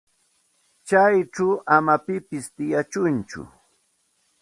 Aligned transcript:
Chayćhu 0.87 1.47
ama 1.75 1.95
pipis 2.05 2.45
tiyachunchu. 2.55 3.41